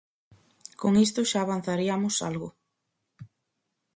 Con 0.81 0.93
isto 1.05 1.21
xa 1.29 1.39
avanzariamos 1.43 2.15
algo. 2.29 2.49